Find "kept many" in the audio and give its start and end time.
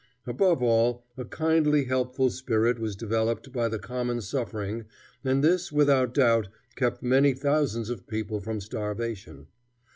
6.75-7.35